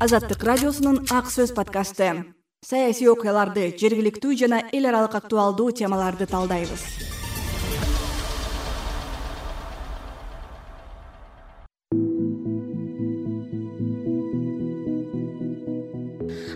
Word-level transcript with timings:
азаттык 0.00 0.42
радиосунун 0.42 1.06
ак 1.10 1.30
сөз 1.30 1.52
подкасты. 1.54 2.34
Саясий 2.64 3.08
окуяларды 3.08 3.68
жергиликтүү 3.78 4.34
жана 4.40 4.62
эл 4.72 4.88
аралык 4.90 5.14
актуалдуу 5.14 5.70
темаларды 5.70 6.26
талдайбыз. 6.26 6.82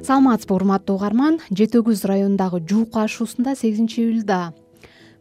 Саламатсызбы 0.03 0.55
урматтуу 0.57 0.97
угарман. 0.97 1.39
Жети 1.51 1.79
өгүз 1.79 2.07
районундагы 2.09 2.65
жуука 2.65 3.05
ашуусунда 3.05 3.55
сегизинчи 3.55 4.01
июлда 4.03 4.55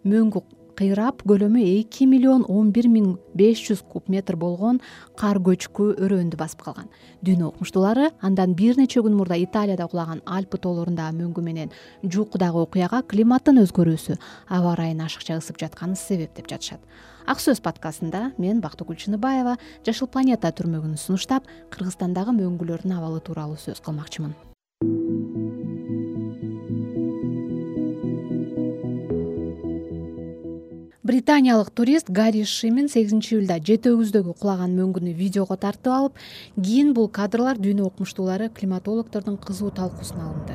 мөңгү 0.07 0.41
кыйрап 0.77 1.23
көлөмү 1.25 1.63
эки 1.65 2.05
миллион 2.05 2.43
он 2.47 2.69
бир 2.71 2.85
миң 2.91 3.15
беш 3.37 3.63
жүз 3.65 3.81
куб 3.89 4.11
метр 4.13 4.37
болгон 4.37 4.77
кар 5.17 5.39
көчкү 5.41 5.95
өрөөндү 6.05 6.37
басып 6.37 6.61
калган. 6.67 6.91
Дүйнө 7.25 7.49
окумуштуулары 7.49 8.11
андан 8.21 8.53
бир 8.53 8.77
нече 8.77 9.01
күн 9.01 9.17
мурда 9.17 9.39
италияда 9.41 9.87
кулаган 9.89 10.21
альпы 10.25 10.61
тоолорундагы 10.61 11.17
мөңгү 11.17 11.43
менен 11.43 11.73
жуукудагы 12.03 12.61
окуяга 12.61 13.01
климаттын 13.09 13.63
өзгөрүүсү 13.63 14.19
аба 14.47 14.75
ырайын 14.75 15.01
ашыкча 15.07 15.39
ысып 15.41 15.57
жатканы 15.63 15.97
себеп 15.97 16.37
деп 16.37 16.51
жатышат. 16.51 16.81
Ак 17.25 17.41
сөз 17.41 17.59
подкастында 17.59 18.31
мен 18.37 18.61
бактыгүл 18.61 19.01
чыныбаева 19.01 19.57
жашыл 19.83 20.07
планета 20.13 20.53
түрмөгүн 20.53 20.93
сунуштап 21.01 21.49
кыргызстандагы 21.73 22.37
мөңгүлөрдүн 22.37 22.99
абалы 22.99 23.19
тууралуу 23.25 23.57
сөз 23.57 23.81
кылмакчымын 23.81 24.37
британиялык 31.17 31.71
турист 31.71 32.11
гарри 32.11 32.43
шимин 32.45 32.87
сегизинчи 32.93 33.31
июлда 33.33 33.55
жети 33.57 33.89
өгүздөгү 33.89 34.35
кулаган 34.37 34.75
мөңгүнү 34.77 35.15
видеого 35.17 35.55
тартып 35.57 35.89
алып 35.89 36.19
кийин 36.61 36.91
бул 36.93 37.07
кадрлар 37.09 37.57
дүйнө 37.57 37.87
окумуштуулары 37.87 38.51
климатологдордун 38.59 39.39
кызуу 39.41 39.71
талкуусуна 39.71 40.27
алынды. 40.27 40.53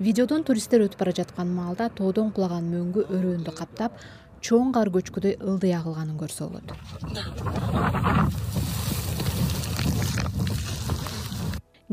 Видеодон 0.00 0.42
туристтер 0.42 0.82
өтүп 0.88 0.98
бара 1.04 1.14
жаткан 1.20 1.54
маалда 1.54 1.86
тоодон 1.94 2.34
кулаган 2.34 2.66
мөңгү 2.66 3.06
өрөөндү 3.14 3.54
каптап 3.54 4.02
чоң 4.42 4.74
кар 4.74 4.90
көчкүдөй 4.90 5.38
ылдый 5.38 5.78
агылганын 5.78 6.18
көрсө 6.18 6.50
болот 6.50 6.74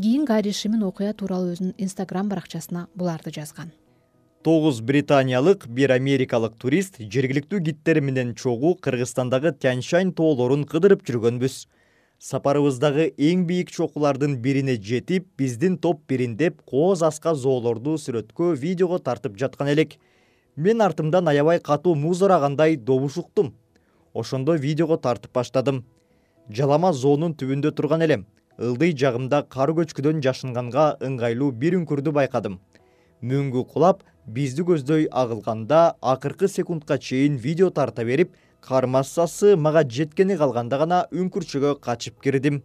кийин 0.02 0.26
гарри 0.26 0.52
шимин 0.52 0.84
окуя 0.90 1.14
тууралуу 1.14 1.54
өзүнүн 1.54 1.78
инстаграм 1.78 2.30
баракчасына 2.30 2.88
буларды 2.98 3.30
жазган 3.30 3.74
тогуз 4.46 4.80
британиялык 4.82 5.64
бир 5.66 5.90
америкалык 5.90 6.54
турист 6.62 7.00
жергиликтүү 7.00 7.60
гидтер 7.66 7.98
менен 7.98 8.36
чогуу 8.38 8.76
кыргызстандагы 8.78 9.52
тянь 9.64 9.82
шань 9.82 10.12
тоолорун 10.14 10.68
кыдырып 10.70 11.02
жүргөнбүз. 11.08 11.56
Сапарыбыздагы 12.22 13.08
эң 13.18 13.48
бийик 13.50 13.72
чокулардын 13.74 14.36
бирине 14.44 14.76
жетип 14.90 15.26
биздин 15.42 15.80
топ 15.82 16.04
бириндеп 16.08 16.62
кооз 16.70 17.02
аска 17.10 17.34
зоолорду 17.34 17.96
сүрөткө 18.04 18.52
видеого 18.62 19.00
тартып 19.00 19.34
жаткан 19.42 19.74
элек. 19.74 19.98
Мен 20.56 20.86
артымдан 20.86 21.28
аябай 21.34 21.60
катуу 21.60 21.96
муз 21.96 22.22
урагандай 22.22 22.78
добуш 22.78 23.18
уктум 23.18 23.56
ошондо 24.14 24.54
видеого 24.54 24.98
тартып 24.98 25.34
баштадым. 25.34 25.82
Жалама 26.52 26.94
зоонун 26.94 27.34
түбүндө 27.34 27.74
турган 27.74 28.06
элем. 28.06 28.28
Ылдый 28.60 28.94
жагымда 28.94 29.42
кар 29.50 29.74
көчкүдөн 29.74 30.22
жашынганга 30.22 30.92
ыңгайлуу 31.02 31.52
бир 31.52 31.82
үңкүрдү 31.82 32.14
байкадым 32.14 32.62
мөңгү 33.22 33.64
кулап 33.72 34.04
бизди 34.28 34.64
көздөй 34.66 35.08
агылганда 35.12 35.96
акыркы 36.02 36.48
секундка 36.48 36.98
чейин 36.98 37.38
видео 37.38 37.70
тарта 37.70 38.04
берип 38.04 38.34
кар 38.62 38.88
массасы 38.88 39.56
мага 39.56 39.84
жеткени 39.84 40.38
калганда 40.38 40.78
гана 40.78 41.00
үңкүрчөгө 41.12 41.76
качып 41.82 42.20
кирдим. 42.22 42.64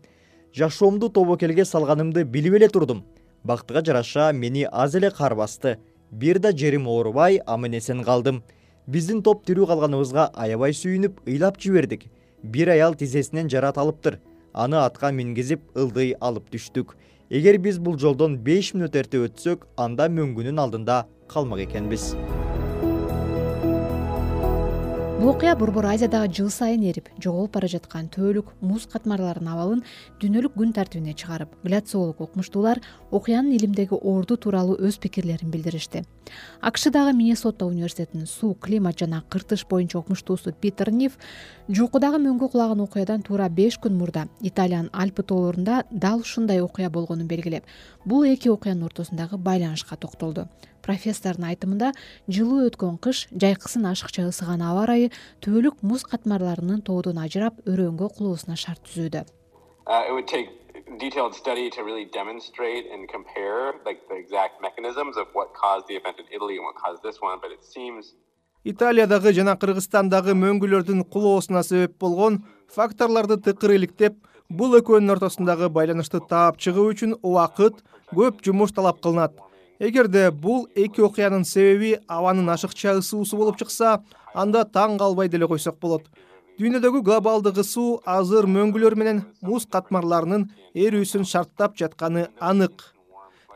Жашоомду 0.54 1.08
тобокелге 1.08 1.64
салганымды 1.64 2.24
билип 2.24 2.54
эле 2.54 2.68
турдум. 2.68 3.04
Бактыга 3.44 3.84
жараша 3.84 4.32
мени 4.32 4.66
аз 4.72 4.94
эле 4.94 5.10
кар 5.10 5.34
басты. 5.34 5.78
Бир 6.10 6.38
да 6.38 6.52
жерим 6.56 6.88
оорубай 6.88 7.40
аман 7.46 7.76
эсен 7.76 8.02
калдым. 8.04 8.42
Биздин 8.86 9.22
топ 9.22 9.44
тирүү 9.46 9.66
калганыбызга 9.66 10.30
аябай 10.34 10.72
сүйүнүп 10.72 11.20
ыйлап 11.26 11.60
жибердик. 11.60 12.08
Бир 12.42 12.68
аял 12.68 12.94
тизесинен 12.94 13.48
жарат 13.48 13.78
алыптыр. 13.78 14.18
Аны 14.52 14.76
атка 14.80 15.12
мингизип 15.12 15.60
ылдый 15.76 16.16
алып 16.20 16.50
түштүк 16.50 16.96
эгер 17.30 17.60
биз 17.62 17.76
бул 17.78 17.94
жолдон 18.02 18.32
беш 18.46 18.72
мүнөт 18.74 18.96
эрте 18.98 19.20
өтсөк 19.22 19.62
анда 19.84 20.08
мөңгүнүн 20.10 20.58
алдында 20.64 20.96
калмак 21.30 21.60
экенбиз 21.62 22.08
окуя 25.20 25.54
борбор 25.54 25.84
азиядагы 25.84 26.32
жыл 26.32 26.48
сайын 26.48 26.80
эрип 26.88 27.10
жоголуп 27.20 27.52
бара 27.52 27.68
жаткан 27.68 28.06
төөлүк 28.08 28.54
муз 28.64 28.86
катмарларынын 28.88 29.50
абалын 29.52 29.82
дүйнөлүк 30.22 30.54
күн 30.56 30.72
тартибине 30.72 31.12
чыгарып 31.12 31.52
гляциолог 31.62 32.22
окумуштуулар 32.24 32.80
окуянын 33.10 33.52
илимдеги 33.52 33.98
орду 34.00 34.38
тууралуу 34.40 34.78
өз 34.80 34.96
пикирлерин 34.96 35.50
билдиришти. 35.50 36.06
Акшдагы 36.62 37.12
миннесота 37.12 37.66
университетинин 37.66 38.26
суу 38.26 38.54
климат 38.54 38.98
жана 38.98 39.22
кыртыш 39.28 39.66
боюнча 39.68 39.98
окумуштуусу 39.98 40.54
питер 40.54 40.90
ниф 40.90 41.18
жуукудагы 41.68 42.16
мөңгү 42.16 42.50
кулаган 42.52 42.80
окуядан 42.80 43.20
туура 43.20 43.50
беш 43.50 43.76
күн 43.76 43.98
мурда 44.00 44.26
италиянын 44.40 44.88
альпы 44.92 45.22
тоолорунда 45.22 45.84
дал 45.90 46.20
ушундай 46.20 46.62
окуя 46.62 46.88
болгонун 46.88 47.28
белгилеп. 47.28 47.64
Бул 48.06 48.24
эки 48.24 48.48
окуянын 48.48 48.84
ортосундагы 48.84 49.36
байланышка 49.36 49.96
токтолду 49.96 50.48
профессордун 50.86 51.48
айтымында 51.50 51.92
жылуу 52.28 52.66
өткөн 52.68 52.96
кыш 53.04 53.26
жайкысын 53.44 53.86
ашыкча 53.90 54.26
ысыган 54.28 54.62
аба 54.66 54.86
ырайы 54.86 55.10
төөлүк 55.44 55.82
муз 55.82 56.06
катмарларынын 56.12 56.82
тоодон 56.86 57.20
ажырап 57.24 57.60
өрөөнгө 57.66 58.10
кулуусуна 58.16 58.56
шарт 58.56 58.82
түзүүдө. 58.88 59.24
Италиядагы 68.70 69.32
жана 69.32 69.54
кыргызстандагы 69.56 70.34
мөңгүлөрдүн 70.36 71.06
кулоосуна 71.12 71.62
себеп 71.64 71.94
болгон 72.02 72.42
факторлорду 72.74 73.38
тыкыр 73.40 73.72
иликтеп 73.78 74.18
бул 74.50 74.76
экөөнүн 74.76 75.14
ортосундагы 75.14 75.70
байланышты 75.72 76.20
таап 76.32 76.58
чыгуу 76.60 76.90
үчүн 76.92 77.14
убакыт 77.22 77.80
көп 78.10 78.42
жумуш 78.44 78.74
талап 78.76 79.00
кылынат 79.00 79.38
эгерде 79.80 80.30
бул 80.30 80.68
эки 80.76 81.00
окуянын 81.00 81.44
себеби 81.44 81.96
абанын 82.06 82.52
ашыкча 82.52 82.98
ысуусу 83.00 83.38
болуп 83.40 83.56
чыкса 83.58 84.02
анда 84.34 84.64
таң 84.64 84.98
калбай 85.00 85.28
деле 85.28 85.48
койсок 85.48 85.80
болот. 85.80 86.04
Дүйнөдөгү 86.60 87.00
глобалдык 87.02 87.62
ысуу 87.62 88.00
азыр 88.04 88.44
мөңгүлөр 88.44 88.96
менен 89.00 89.22
муз 89.40 89.64
катмарларынын 89.64 90.50
эрүүсүн 90.76 91.24
шарттап 91.24 91.78
жатканы 91.80 92.28
анык. 92.38 92.84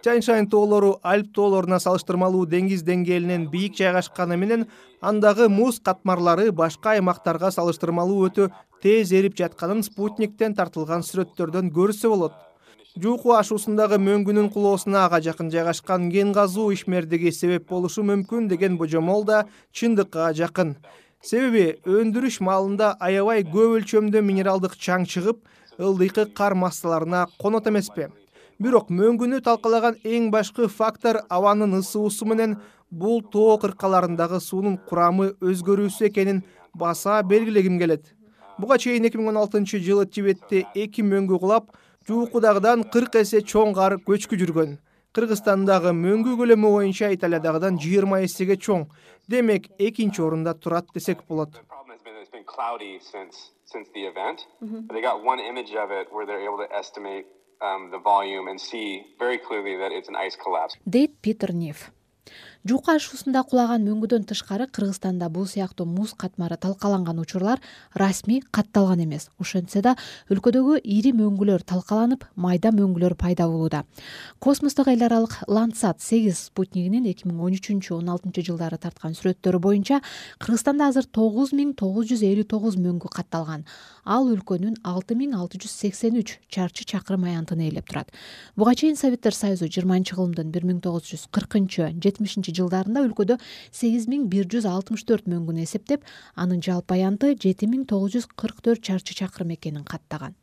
Тянь 0.02 0.24
шань 0.24 0.48
тоолору 0.48 0.98
альп 1.02 1.30
тоолоруна 1.36 1.78
салыштырмалуу 1.80 2.46
деңиз 2.48 2.82
деңгээлинен 2.88 3.46
бийик 3.52 3.76
жайгашканы 3.76 4.36
менен 4.36 4.66
андагы 5.00 5.48
муз 5.48 5.80
катмарлары 5.80 6.50
башка 6.52 6.96
аймактарга 6.96 7.50
салыштырмалуу 7.52 8.26
өтө 8.28 8.50
тез 8.82 9.12
эрип 9.12 9.36
жатканын 9.36 9.84
спутниктен 9.84 10.56
тартылган 10.56 11.04
сүрөттөрдөн 11.04 11.72
көрсө 11.72 12.12
болот 12.12 12.36
жууку 12.94 13.32
ашуусундагы 13.34 13.97
мөңгүнүн 13.99 14.53
кулоосуна 14.55 15.00
ага 15.09 15.19
жакын 15.22 15.49
жайгашкан 15.50 16.06
кен 16.12 16.32
казуу 16.34 16.71
ишмердиги 16.71 17.32
себеп 17.34 17.66
болушу 17.69 18.05
мүмкүн 18.06 18.47
деген 18.49 18.77
божомол 18.78 19.25
да 19.27 19.41
чындыкка 19.72 20.28
жакын. 20.38 20.77
Себеби 21.21 21.81
өндүрүш 21.91 22.38
маалында 22.38 22.93
аябай 23.00 23.43
көп 23.43 23.81
өлчөмдө 23.81 24.22
минералдык 24.22 24.78
чаң 24.78 25.09
чыгып 25.10 25.43
ылдыйкы 25.78 26.28
кар 26.38 26.54
массаларына 26.54 27.27
конот 27.41 27.66
эмеспи. 27.66 28.12
Бирок 28.62 28.91
мөңгүнү 28.94 29.43
талкалаган 29.43 29.99
эң 30.04 30.31
башкы 30.31 30.69
фактор 30.69 31.25
абанын 31.28 31.81
ысуусу 31.81 32.28
менен 32.31 32.60
бул 32.91 33.22
тоо 33.22 33.56
кыркаларындагы 33.59 34.38
суунун 34.38 34.78
курамы 34.78 35.33
өзгөрүүсү 35.43 36.12
экенин 36.12 36.44
баса 36.75 37.22
белгилегим 37.22 37.81
келет. 37.81 38.15
Буга 38.59 38.78
чейин 38.78 39.09
эки 39.09 39.19
миң 39.19 39.33
он 39.33 39.41
алтынчы 39.41 39.80
жылы 39.83 40.07
тибетте 40.07 40.63
эки 40.74 41.03
мөңгү 41.03 41.41
кулап 41.42 41.72
жуукудагыдан 42.09 42.84
кырк 42.92 43.16
эсе 43.21 43.41
чоң 43.41 43.72
кар 43.77 43.97
көчкү 44.09 44.36
жүргөн. 44.41 44.77
Кыргызстандагы 45.16 45.92
мөңгү 45.97 46.34
көлөмү 46.41 46.72
боюнча 46.74 47.09
италиядагыдан 47.15 47.78
жыйырма 47.80 48.21
эсеге 48.27 48.59
чоң. 48.66 48.84
Демек 49.30 49.71
экинчи 49.78 50.21
орунда 50.21 50.54
турат 50.54 50.91
десек 50.95 51.22
болот. 51.28 51.60
Дейт 60.84 61.16
питер 61.22 61.54
ниф 61.54 61.91
жука 62.65 62.95
ашуусунда 62.97 63.43
кулаган 63.45 63.83
мөңгүдөн 63.84 64.22
тышкары 64.25 64.65
кыргызстанда 64.72 65.28
бул 65.28 65.45
сыяктуу 65.45 65.84
муз 65.84 66.15
катмары 66.16 66.57
талкаланган 66.57 67.19
учурлар 67.21 67.61
расмий 67.93 68.41
катталган 68.41 69.03
эмес. 69.05 69.28
Ошентсе 69.39 69.83
да 69.84 69.93
өлкөдөгү 70.33 70.78
ири 70.81 71.13
мөңгүлөр 71.13 71.61
талкаланып 71.69 72.25
майда 72.37 72.72
мөңгүлөр 72.72 73.16
пайда 73.21 73.45
болууда. 73.53 73.84
Космостук 74.41 74.89
эл 74.89 75.05
аралык 75.05 75.37
ландсат 75.47 76.01
сегиз 76.01 76.47
спутнигинин 76.49 77.05
эки 77.13 77.28
миң 77.28 77.43
он 77.45 77.59
үчүнчү 77.59 77.99
он 77.99 78.09
алтынчы 78.09 78.47
жылдары 78.49 78.81
тарткан 78.81 79.13
сүрөттөрү 79.13 79.61
боюнча 79.61 80.01
кыргызстанда 80.41 80.89
азыр 80.89 81.05
тогуз 81.05 81.53
миң 81.53 81.77
тогуз 81.77 82.09
жүз 82.09 82.25
элүү 82.25 82.49
тогуз 82.49 82.81
мөңгү 82.81 83.13
катталган. 83.13 83.66
Ал 84.09 84.25
өлкөнүн 84.33 84.81
алты 84.84 85.13
миң 85.16 85.37
алты 85.37 85.61
жүз 85.61 85.77
сексен 85.84 86.16
үч 86.16 86.39
чарчы 86.49 86.89
чакырым 86.89 87.28
аянтын 87.28 87.61
ээлеп 87.61 87.89
турат. 87.89 88.09
Буга 88.57 88.75
чейин 88.75 88.97
советтер 88.97 89.37
союзу 89.37 89.69
жыйырманчы 89.69 90.16
кылымдын 90.16 90.51
бир 90.53 90.65
миң 90.65 90.81
тогуз 90.84 91.09
жүз 91.09 91.28
кыркынчы 91.33 91.93
жетимишинчи 92.01 92.53
жылдарында 92.59 93.03
өлкөдө 93.09 93.39
сегиз 93.71 94.06
миң 94.10 94.28
бир 94.33 94.48
жүз 94.51 94.68
алтымыш 94.71 95.04
төрт 95.09 95.28
мөңгүнү 95.33 95.65
эсептеп 95.66 96.06
анын 96.34 96.62
жалпы 96.62 96.98
аянты 96.98 97.34
жети 97.47 97.68
миң 97.71 97.84
тогуз 97.91 98.16
жүз 98.16 98.30
кырк 98.36 98.62
төрт 98.65 98.84
чарчы 98.86 99.16
чакырым 99.18 99.54
экенин 99.56 99.84
каттаган. 99.84 100.34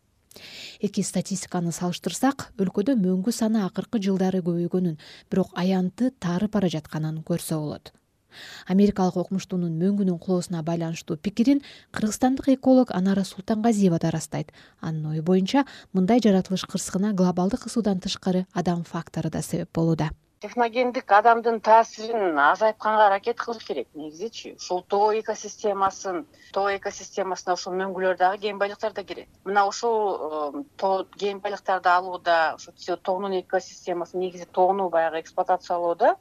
Эки 0.80 1.04
статистиканы 1.04 1.74
салыштырсак 1.76 2.52
өлкөдө 2.62 2.96
мөңгү 3.00 3.34
саны 3.36 3.66
акыркы 3.66 4.00
жылдары 4.04 4.40
көбөйгөнүн 4.46 5.00
бирок 5.30 5.52
аянты 5.64 6.14
таарып 6.24 6.56
бара 6.56 6.72
жатканын 6.72 7.20
көрсө 7.28 7.60
болот 7.60 7.92
америкалык 8.74 9.18
окумуштуунун 9.22 9.76
мөңгүнүн 9.82 10.20
кулоосуна 10.24 10.64
байланыштуу 10.68 11.18
пикирин 11.18 11.62
кыргызстандык 11.92 12.50
эколог 12.56 12.94
анара 12.96 13.24
султангазиева 13.24 14.00
да 14.00 14.10
ырастайт. 14.14 14.52
Анын 14.80 15.12
ою 15.12 15.24
боюнча 15.24 15.66
мындай 15.94 16.24
жаратылыш 16.24 16.66
кырсыгына 16.66 17.14
глобалдык 17.14 17.68
ысуудан 17.68 18.00
тышкары 18.00 18.46
адам 18.54 18.84
фактору 18.84 19.30
да 19.30 19.42
себеп 19.42 19.70
болууда 19.74 20.12
техногендик 20.42 21.12
адамдын 21.12 21.60
таасирин 21.62 22.40
азайтканга 22.40 23.06
аракет 23.08 23.38
кылыш 23.38 23.64
керек 23.66 23.88
негизичи. 23.94 24.56
Ушул 24.56 24.82
тоо 24.82 25.14
экосистемасын 25.20 26.26
тоо 26.54 26.72
экосистемасына 26.78 27.54
ушул 27.54 27.76
мөңгүлөр 27.82 28.18
дагы 28.18 28.42
кен 28.46 28.58
байлыктар 28.58 28.96
да 28.98 29.04
кирет 29.04 29.30
мына 29.46 29.68
ушул 29.70 30.66
тоо 30.82 31.06
кен 31.22 31.44
байлыктарды 31.46 31.90
алууда 31.90 32.56
ушу 32.58 32.98
тоонун 32.98 33.38
экосистемасын 33.42 34.20
негизи 34.20 34.50
тоону 34.58 34.90
баягы 34.90 35.22
эксплуатациялоодо 35.22 36.16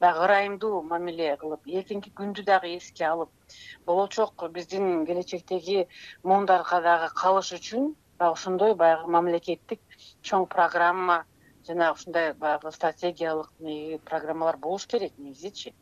баягы 0.00 0.24
ырайымдуу 0.28 0.82
мамиле 0.92 1.32
кылып 1.40 1.66
эртеңки 1.66 2.12
күндү 2.20 2.44
дагы 2.44 2.76
эске 2.76 3.08
алып 3.08 3.30
болочок 3.86 4.48
биздин 4.52 5.06
келечектеги 5.06 5.88
муундарга 6.22 6.84
дагы 6.84 7.12
калыш 7.24 7.54
үчүн 7.56 7.94
ошондой 8.18 8.74
баягы 8.74 9.08
мамлекеттик 9.16 9.80
чоң 10.22 10.46
программа 10.46 11.22
жана 11.66 11.92
ушундай 11.92 12.32
баягы 12.34 12.72
стратегиялык 12.72 13.50
программалар 14.04 14.56
болуш 14.56 14.86
керек 14.86 15.12
негизичи 15.18 15.74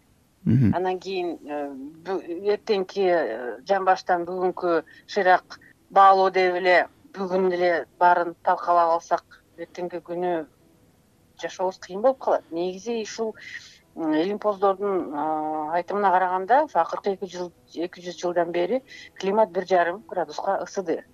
анан 0.46 0.98
кийин 0.98 1.38
э, 1.44 2.54
эртеңки 2.54 3.04
э, 3.04 3.60
жамбаштан 3.68 4.24
бүгүнкү 4.24 4.82
шыйрак 5.06 5.58
баалоо 5.90 6.30
деп 6.30 6.56
эле 6.56 6.76
бүгүн 7.12 7.52
эле 7.52 7.86
баарын 8.00 8.32
талкалап 8.42 8.94
алсак 8.94 9.42
эртеңки 9.58 10.00
күнү 10.00 10.46
жашообуз 11.42 11.78
кыйын 11.84 12.00
болуп 12.00 12.18
калат. 12.24 12.44
Негизи 12.50 13.02
ушул 13.02 13.34
илимпоздордун 13.96 15.12
айтымына 15.76 16.10
караганда 16.10 16.62
акыркы 16.72 17.16
эки 17.18 17.28
жыл 17.28 17.52
эки 17.74 18.00
жүз 18.00 18.16
жылдан 18.22 18.52
бери 18.52 18.82
климат 19.20 19.50
бир 19.50 19.66
жарым 19.68 20.02
градуска 20.08 20.56
ысыды. 20.64 21.04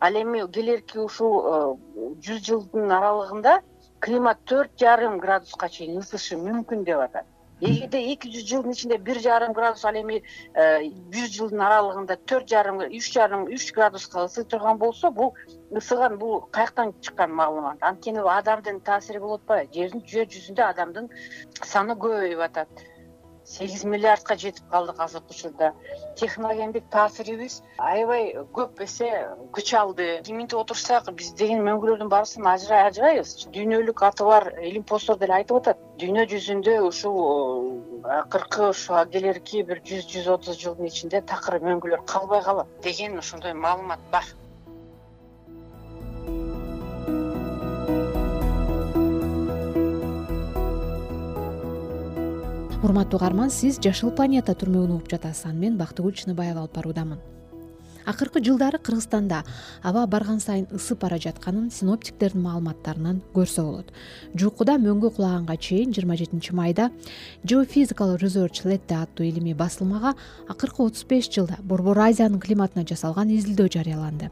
Ал 0.00 0.14
эми 0.18 0.42
келэрки 0.50 0.98
ушул 0.98 1.78
жүз 2.26 2.42
жылдын 2.48 2.90
аралыгында 2.90 3.60
климат 4.04 4.42
төрт 4.50 4.74
жарым 4.80 5.16
градуска 5.22 5.68
чейин 5.76 6.02
ысышы 6.02 6.36
мүмкүн 6.36 6.84
деп 6.88 7.00
атат. 7.06 7.30
Эгерде 7.64 8.00
эки 8.12 8.28
жүз 8.34 8.44
жылдын 8.50 8.74
ичинде 8.74 8.98
бир 9.06 9.20
жарым 9.24 9.52
градус 9.56 9.84
ал 9.88 9.96
эми 9.96 10.18
э, 10.18 10.64
жүз 11.14 11.30
жылдын 11.36 11.62
аралыгында 11.64 12.16
төрт 12.28 12.50
жарым 12.52 12.82
үч 12.84 13.10
жарым 13.14 13.46
үч 13.56 13.70
градуска 13.76 14.26
ысый 14.28 14.44
турган 14.44 14.80
болсо 14.82 15.10
бул 15.10 15.32
ысыган 15.80 16.18
бул 16.18 16.40
каяктан 16.58 16.92
чыккан 17.00 17.32
маалымат. 17.40 17.78
Анткени 17.80 18.26
адамдын 18.38 18.80
таасири 18.80 19.22
болуп 19.22 19.46
атпайбы? 19.46 19.72
Жердин 19.78 20.04
жер 20.14 20.26
жүзүндө 20.34 20.66
адамдын 20.66 21.08
саны 21.62 21.96
көбөйүп 22.04 22.44
атат 22.50 22.84
сегиз 23.44 23.84
миллиардка 23.84 24.36
жетип 24.36 24.68
калдык 24.70 25.00
азыркы 25.00 25.30
учурда. 25.30 25.72
Техногендик 26.16 26.84
таасирибиз 26.90 27.62
аябай 27.78 28.34
көп 28.56 28.82
эсе 28.84 29.10
күч 29.52 29.74
алды. 29.78 30.20
Киминтип 30.24 30.58
отурсак 30.58 31.10
биз 31.12 31.32
деген 31.38 31.64
мөңгүлөрдүн 31.68 32.12
баарысын 32.12 32.46
ажырайбыз 32.54 33.48
дүйнөлүк 33.54 34.04
аты 34.08 34.24
бар 34.24 34.52
илимпоздор 34.62 35.18
деле 35.18 35.38
айтып 35.40 35.60
атат. 35.62 35.82
Дүйнө 36.00 36.26
жүзүндө 36.32 36.78
ушул 36.88 37.18
акыркы 38.04 38.70
ушу 38.70 39.04
келэрки 39.12 39.62
бир 39.68 39.82
жүз 39.90 40.08
жүз 40.14 40.30
отуз 40.38 40.58
жылдын 40.62 40.88
ичинде 40.90 41.20
такыр 41.34 41.60
мөңгүлөр 41.64 42.04
калбай 42.08 42.42
калат 42.48 42.80
деген 42.82 43.18
ошондой 43.18 43.54
маалымат 43.54 44.00
бар 44.12 44.24
урматтуу 52.84 53.16
угарман 53.16 53.48
сиз 53.48 53.78
жашыл 53.80 54.10
планета 54.12 54.52
түрмөгүн 54.52 54.98
угуп 54.98 55.06
жатасыз 55.08 55.46
аны 55.48 55.62
мен 55.62 55.76
бактыгүл 55.80 56.12
чыныбаева 56.20 56.66
алып 56.66 56.74
баруудамын. 56.76 57.20
Акыркы 58.04 58.42
жылдары 58.44 58.76
кыргызстанда 58.76 59.38
аба 59.82 60.02
барган 60.06 60.40
сайын 60.40 60.66
ысып 60.76 61.00
бара 61.00 61.16
жатканын 61.16 61.70
синоптиктердин 61.72 62.42
маалыматтарынан 62.44 63.22
көрсө 63.32 63.64
болот. 63.64 63.94
Жуукуда 64.36 64.76
мөңгү 64.82 65.14
кулаганга 65.16 65.56
чейин 65.56 65.96
жыйырма 65.96 66.18
жетинчи 66.20 66.52
майда 66.52 66.90
geophysical 67.46 68.18
research 68.20 68.66
letter 68.68 69.00
аттуу 69.06 69.24
илимий 69.24 69.56
басылмага 69.56 70.12
акыркы 70.46 70.84
отуз 70.84 71.08
беш 71.08 71.30
жылда 71.32 71.62
борбор 71.62 72.04
азиянын 72.10 72.40
климатына 72.40 72.84
жасалган 72.84 73.32
изилдөө 73.32 73.72
жарыяланды 73.78 74.28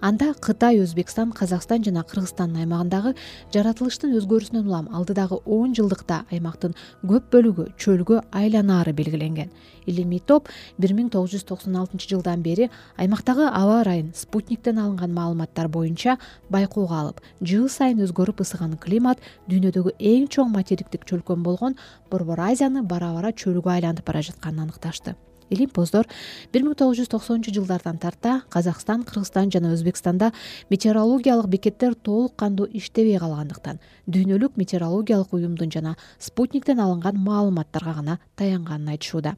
анда 0.00 0.32
кытай 0.34 0.78
өзбекстан 0.80 1.32
казакстан 1.32 1.84
жана 1.84 2.02
кыргызстандын 2.08 2.62
аймагындагы 2.64 3.12
жаратылыштын 3.54 4.14
өзгөрүүсүнөн 4.16 4.66
улам 4.66 4.88
алдыдагы 4.96 5.40
он 5.44 5.74
жылдыкта 5.76 6.22
аймактын 6.32 6.74
көп 7.04 7.28
бөлүгү 7.34 7.66
чөлгө 7.76 8.22
айланаары 8.32 8.94
белгиленген. 8.96 9.50
Илимий 9.86 10.20
топ 10.20 10.48
бир 10.78 10.94
миң 10.96 11.10
тогуз 11.12 11.34
жүз 11.34 11.44
токсон 11.48 11.76
алтынчы 11.80 12.08
жылдан 12.12 12.42
бери 12.42 12.70
аймактагы 12.96 13.48
аба 13.48 13.80
ырайын 13.82 14.12
спутниктен 14.16 14.78
алынган 14.78 15.12
маалыматтар 15.14 15.68
боюнча 15.68 16.18
байкоого 16.48 16.96
алып 17.00 17.24
жыл 17.40 17.68
сайын 17.68 18.04
өзгөрүп 18.06 18.44
ысыган 18.44 18.76
климат 18.80 19.20
дүйнөдөгү 19.48 19.96
эң 19.98 20.28
чоң 20.28 20.52
материктик 20.52 21.08
чөлкөм 21.08 21.42
болгон 21.42 21.76
борбор 22.10 22.40
азияны 22.50 22.82
бара 22.82 23.12
бара 23.16 23.32
чөлгө 23.32 23.76
айлантып 23.76 24.06
бара 24.06 24.22
жатканын 24.22 24.68
аныкташты 24.68 25.16
илимпоздор 25.50 26.06
бир 26.52 26.64
миң 26.64 26.78
тогуз 26.78 27.00
жүз 27.00 27.10
токсонунчу 27.12 27.52
жылдардан 27.54 27.98
тарта 27.98 28.40
казакстан 28.48 29.04
кыргызстан 29.04 29.50
жана 29.50 29.74
өзбекстанда 29.74 30.32
метеорологиялык 30.70 31.50
бекеттер 31.50 31.94
толук 31.94 32.36
кандуу 32.36 32.68
иштебей 32.72 33.18
калгандыктан 33.18 33.82
дүйнөлүк 34.06 34.56
метеорологиялык 34.56 35.32
уюмдун 35.34 35.70
жана 35.70 35.96
спутниктен 36.18 36.80
алынган 36.80 37.18
маалыматтарга 37.18 37.94
гана 37.94 38.18
таянганын 38.36 38.94
айтышууда. 38.96 39.36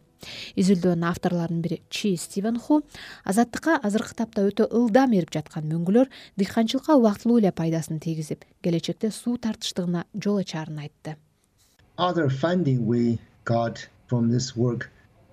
Изилдөөнүн 0.55 1.09
авторлорунун 1.09 1.63
бири 1.65 1.81
чи 1.91 2.15
стивен 2.17 2.59
ху 2.61 2.83
азаттыкка 3.25 3.79
азыркы 3.83 4.15
тапта 4.15 4.45
өтө 4.47 4.69
ылдам 4.71 5.17
эрип 5.19 5.33
жаткан 5.35 5.67
мөңгүлөр 5.67 6.11
дыйканчылыкка 6.39 6.95
убактылуу 7.01 7.41
эле 7.43 7.51
пайдасын 7.51 7.99
тийгизип 7.99 8.45
келечекте 8.63 9.11
суу 9.11 9.37
тартыштыгына 9.43 10.05
жол 10.15 10.39
ачаарын 10.45 10.79
айтты 10.85 11.17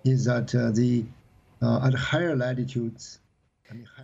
Uh, 0.06 0.16
uh, 1.62 1.92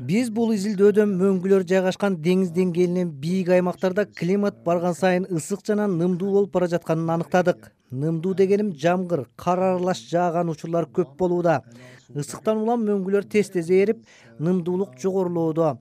биз 0.03 0.27
бул 0.29 0.49
изилдөөдө 0.51 1.05
мөңгүлөр 1.07 1.63
жайгашкан 1.69 2.17
деңиз 2.25 2.49
деңгээлинен 2.57 3.13
бийик 3.21 3.53
аймактарда 3.55 4.03
климат 4.19 4.57
барган 4.65 4.97
сайын 4.97 5.27
ысык 5.31 5.63
жана 5.69 5.87
нымдуу 5.87 6.33
болуп 6.33 6.51
бара 6.51 6.67
жатканын 6.73 7.13
аныктадык. 7.15 7.71
Нымдуу 7.91 8.33
дегеним 8.35 8.73
жамгыр 8.75 9.23
кар 9.37 9.59
аралаш 9.69 10.03
жааган 10.09 10.51
учурлар 10.51 10.89
көп 10.99 11.15
болууда. 11.17 11.61
Ысыктан 12.11 12.59
улам 12.65 12.83
мөңгүлөр 12.89 13.29
тез 13.31 13.53
тез 13.55 13.71
ээрип 13.71 14.03
нымдуулук 14.39 14.99
жогорулоодо. 14.99 15.77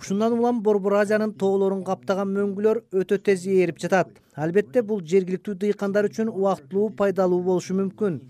Ушундан 0.00 0.32
улам 0.38 0.62
борбор 0.62 1.02
азиянын 1.02 1.36
тоолорун 1.36 1.84
каптаган 1.84 2.32
мөңгүлөр 2.32 2.86
өтө 3.02 3.20
тез 3.20 3.44
ээрип 3.46 3.84
жатат. 3.84 4.16
Албетте 4.34 4.82
бул 4.82 5.04
жергиликтүү 5.04 5.60
дыйкандар 5.60 6.08
үчүн 6.08 6.32
убактылуу 6.32 6.90
пайдалуу 6.96 7.42
болушу 7.42 7.76
мүмкүн 7.76 8.22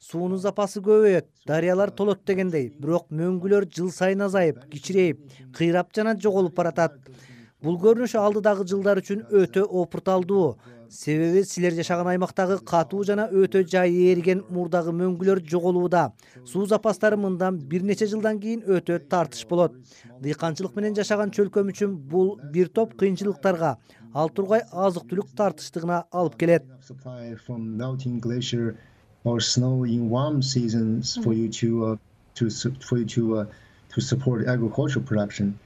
суунун 0.00 0.38
запасы 0.40 0.80
көбөйөт. 0.80 1.28
Дарыялар 1.46 1.92
толот 1.92 2.24
дегендей 2.26 2.70
бирок 2.80 3.10
мөңгүлөр 3.12 3.68
жыл 3.76 3.90
сайын 3.92 4.24
азайып 4.26 4.64
кичирейип 4.72 5.20
кыйрап 5.56 5.92
жана 5.94 6.16
жоголуп 6.18 6.56
баратат. 6.56 6.96
Бул 7.60 7.76
көрүнүш 7.76 8.16
алдыдагы 8.16 8.64
жылдар 8.66 9.02
үчүн 9.02 9.26
өтө 9.42 9.66
опурталдуу. 9.68 10.56
Себеби 10.90 11.44
силер 11.44 11.76
жашаган 11.76 12.08
аймактагы 12.10 12.56
катуу 12.66 13.04
жана 13.04 13.28
өтө 13.28 13.62
жайы 13.68 14.08
ээриген 14.10 14.40
мурдагы 14.50 14.90
мөңгүлөр 14.96 15.42
жоголууда. 15.46 16.08
Суу 16.48 16.64
запастары 16.66 17.20
мындан 17.20 17.60
бир 17.60 17.84
нече 17.84 18.08
жылдан 18.10 18.40
кийин 18.40 18.64
өтө 18.64 18.98
тартыш 19.12 19.44
болот. 19.46 19.76
Дыйканчылык 20.24 20.74
менен 20.74 20.96
жашаган 20.96 21.30
чөлкөм 21.30 21.70
үчүн 21.70 21.94
бул 22.10 22.38
бир 22.52 22.72
топ 22.72 22.96
кыйынчылыктарга 22.98 23.76
ал 24.14 24.30
тургай 24.34 24.64
азык 24.72 25.04
түлүк 25.10 25.34
тартыштыгына 25.36 26.04
алып 26.10 26.38
келет 26.40 26.64
or 29.24 29.40
snow 29.40 29.84
in 29.84 30.08
warm 30.08 30.42
seasons 30.42 31.16
for 31.22 31.32
you 31.32 31.48
to 31.48 31.98
for 32.80 32.98
you 32.98 33.04
to 33.04 33.46
to 33.90 34.00
support 34.00 34.46
agricultural 34.46 35.04
production 35.04 35.58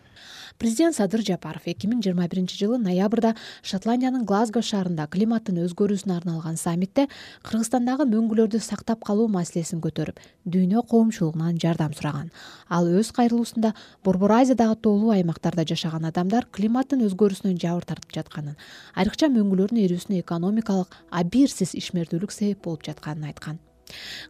президент 0.65 0.97
садыр 0.97 1.21
жапаров 1.21 1.67
эки 1.69 1.85
миң 1.85 1.99
жыйырма 2.01 2.25
биринчи 2.33 2.57
жылы 2.57 2.79
ноябрда 2.81 3.35
шотландиянын 3.69 4.23
глазго 4.25 4.63
шаарында 4.65 5.05
климаттын 5.13 5.59
өзгөрүүсүнө 5.61 6.15
арналган 6.17 6.57
саммитте 6.57 7.05
кыргызстандагы 7.45 8.07
мөңгүлөрдү 8.09 8.63
сактап 8.65 9.05
калуу 9.05 9.27
маселесин 9.29 9.83
көтөрүп 9.85 10.23
дүйнө 10.55 10.87
коомчулугунан 10.89 11.61
жардам 11.61 11.93
сураган. 11.93 12.33
Ал 12.73 12.89
өз 12.89 13.13
кайрылуусунда 13.13 13.75
борбор 14.09 14.39
азиядагы 14.39 14.81
тоолуу 14.89 15.13
аймактарда 15.19 15.69
жашаган 15.69 16.09
адамдар 16.09 16.49
климаттын 16.49 17.05
өзгөрүүсүнөн 17.11 17.61
жабыр 17.61 17.85
тартып 17.93 18.17
жатканын 18.17 18.57
айрыкча 18.97 19.29
мөңгүлөрдүн 19.37 19.85
эрүүсүнө 19.85 20.25
экономикалык 20.25 20.97
абийирсиз 21.13 21.77
ишмердүүлүк 21.77 22.33
себеп 22.33 22.65
болуп 22.65 22.89
жатканын 22.89 23.35
айткан 23.35 23.61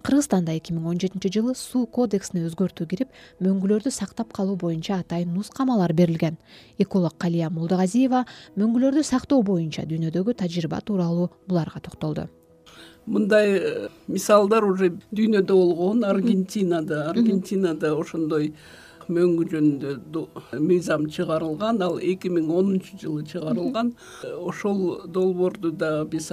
кыргызстанда 0.02 0.54
эки 0.58 0.74
миң 0.74 0.88
он 0.92 1.00
жетинчи 1.00 1.30
жылы 1.32 1.54
суу 1.58 1.86
кодексине 1.86 2.44
өзгөртүү 2.48 2.86
кирип 2.90 3.10
мөңгүлөрдү 3.44 3.92
сактап 3.94 4.32
калуу 4.32 4.56
боюнча 4.60 5.00
атайын 5.00 5.34
нускамалар 5.34 5.92
берилген. 5.92 6.38
Эколог 6.78 7.16
калия 7.18 7.50
молдогазиева 7.50 8.24
мөңгүлөрдү 8.56 9.02
сактоо 9.02 9.42
боюнча 9.42 9.86
дүйнөдөгү 9.88 10.34
тажрыйба 10.40 10.80
тууралуу 10.84 11.30
буларга 11.48 11.80
токтолду. 11.80 12.28
Мындай 13.06 13.58
э, 13.58 13.88
мисалдар 14.08 14.64
уже 14.64 14.94
дүйнөдө 15.12 15.52
болгон 15.52 16.04
аргентинада. 16.04 17.10
Аргентинада 17.10 17.92
ошондой 17.94 18.54
мөңгү 19.08 19.48
жөнүндө 19.52 20.22
мыйзам 20.64 21.08
чыгарылган 21.12 21.82
ал 21.84 21.98
эки 22.00 22.30
миң 22.32 22.48
онунчу 22.48 22.96
жылы 23.00 23.26
чыгарылган. 23.28 23.92
Ошол 24.40 25.02
долбоорду 25.06 25.72
да 25.72 26.04
биз 26.04 26.32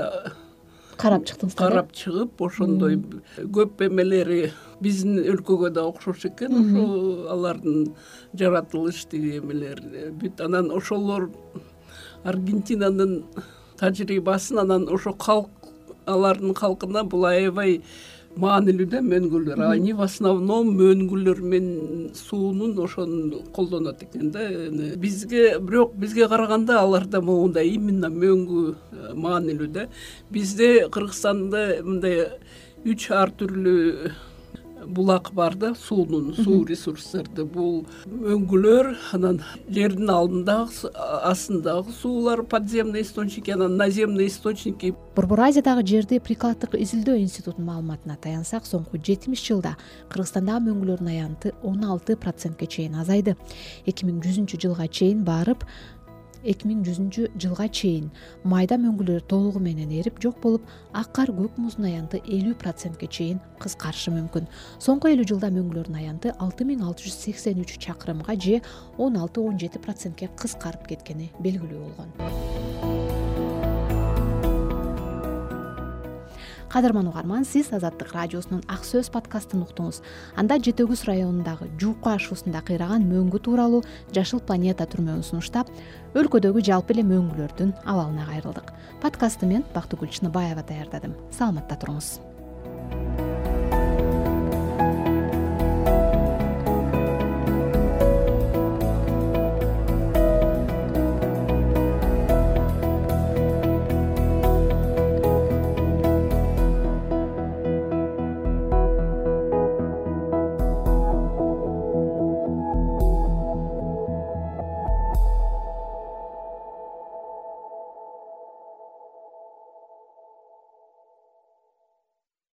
карап 1.01 1.25
чыктыңыздар 1.25 1.71
карап 1.71 1.93
чыгып 1.97 2.41
ошондой 2.45 2.99
көп 3.55 3.81
эмелери 3.87 4.51
биздин 4.81 5.17
өлкөгө 5.33 5.71
да 5.73 5.85
окшош 5.89 6.25
экен. 6.29 6.53
Ошо 6.61 7.31
алардын 7.33 7.91
жаратылыштыгы 8.37 9.39
эмелери 9.39 10.11
бүт 10.21 10.43
анан 10.45 10.71
ошолор 10.75 11.29
аргентинанын 12.23 13.23
тажрыйбасын 13.81 14.61
анан 14.61 14.87
ошо 14.93 15.13
калк 15.13 15.71
алардын 16.05 16.53
калкына 16.53 17.03
бул 17.03 17.25
аябай 17.25 17.81
маанилүү 18.39 18.87
да 18.91 19.01
мөңгүлөр. 19.03 19.59
Они 19.67 19.93
в 19.93 20.01
основном 20.05 20.71
мөңгүлөр 20.77 21.41
менен 21.43 22.11
суунун 22.15 22.77
ошону 22.79 23.41
колдонот 23.55 24.03
экен 24.03 24.31
да. 24.31 24.47
Бизге 24.97 25.59
бирок 25.59 25.95
бизге 25.95 26.27
караганда 26.27 26.79
аларда 26.79 27.21
моундай 27.21 27.69
именно 27.75 28.07
мөңгү 28.07 28.63
э, 28.71 29.13
маанилүү 29.13 29.71
да. 29.71 29.87
Бизде 30.29 30.87
кыргызстанда 30.89 31.81
мындай 31.83 32.29
үч 32.85 33.09
ар 33.11 33.33
түрлүү 33.37 34.11
булак 34.87 35.31
бар 35.33 35.55
да 35.55 35.73
суунун 35.75 36.33
суу 36.35 36.63
ресурстарды. 36.65 37.45
Бул 37.45 37.85
мөңгүлөр 38.05 38.91
анан 39.15 39.41
жердин 39.69 40.09
алдындагы 40.09 40.91
астындагы 41.27 41.93
суулар 42.01 42.43
подземный 42.43 43.01
источники 43.01 43.51
анан 43.51 43.77
наземный 43.77 44.27
источники. 44.27 44.93
Борбор 45.15 45.45
азиядагы 45.47 45.85
жерди 45.87 46.19
прикладдык 46.19 46.75
изилдөө 46.75 47.21
институтунун 47.21 47.69
маалыматына 47.69 48.17
таянсак 48.21 48.65
соңку 48.65 48.97
жетимиш 48.97 49.43
жылда 49.45 49.75
кыргызстандагы 50.09 50.69
мөңгүлөрдүн 50.69 51.13
аянты 51.13 51.53
он 51.63 51.83
алты 51.85 52.17
процентке 52.17 52.67
чейин 52.67 52.95
азайды. 53.01 53.35
Эки 53.85 54.05
миң 54.05 54.21
жүзүнчү 54.25 54.61
жылга 54.61 54.87
чейин 54.87 55.25
барып 55.27 55.65
эки 56.43 56.67
миң 56.67 56.83
жүзүнчү 56.87 57.27
жылга 57.41 57.67
чейин 57.69 58.09
майда 58.43 58.77
мөңгүлөр 58.81 59.23
толугу 59.31 59.61
менен 59.63 59.91
эрип 59.99 60.19
жок 60.23 60.39
болуп 60.43 60.67
ак 60.93 61.11
кар 61.15 61.31
көк 61.35 61.57
муздун 61.61 61.89
аянты 61.89 62.21
элүү 62.25 62.55
процентке 62.61 63.07
чейин 63.07 63.41
кыскарышы 63.61 64.13
мүмкүн. 64.15 64.47
Соңку 64.79 65.11
элүү 65.11 65.27
жылда 65.33 65.51
мөңгүлөрдүн 65.55 65.99
аянты 66.01 66.35
алты 66.39 66.67
миң 66.67 66.85
алты 66.87 67.07
жүз 67.07 67.19
сексен 67.27 67.61
үч 67.61 67.77
чакырымга 67.85 68.37
же 68.39 68.61
он 68.97 69.17
алты 69.17 69.41
он 69.41 69.59
жети 69.59 69.79
процентке 69.79 70.31
кыскарып 70.37 70.87
кеткени 70.89 71.31
белгилүү 71.39 71.83
болгон 71.85 73.30
кадырман 76.71 77.07
угарман 77.07 77.43
сиз 77.45 77.73
азаттык 77.75 78.13
радиосунун 78.15 78.63
ак 78.67 78.85
сөз 78.87 79.11
подкастын 79.11 79.65
уктуңуз. 79.65 79.99
Анда 80.39 80.57
жети 80.57 80.85
өгүз 80.85 81.03
районундагы 81.09 81.67
жуука 81.81 82.15
ашуусунда 82.15 82.63
кыйраган 82.63 83.03
мөңгү 83.11 83.43
тууралуу 83.43 83.83
жашыл 84.15 84.39
планета 84.39 84.87
түрмөгүн 84.87 85.27
сунуштап 85.27 85.67
өлкөдөгү 86.15 86.63
жалпы 86.71 86.95
эле 86.95 87.03
мөңгүлөрдүн 87.11 87.75
абалына 87.83 88.29
кайрылдык 88.31 88.71
подкастты 89.03 89.51
мен 89.51 89.67
бактыгүл 89.75 90.11
чыныбаева 90.15 90.63
даярдадым. 90.63 91.17
Саламатта 91.35 91.75
туруңуз 91.75 92.19